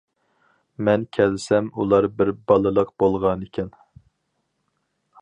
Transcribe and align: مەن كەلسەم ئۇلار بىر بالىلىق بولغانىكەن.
مەن 0.87 1.03
كەلسەم 1.17 1.69
ئۇلار 1.77 2.09
بىر 2.21 2.33
بالىلىق 2.51 2.93
بولغانىكەن. 3.05 3.71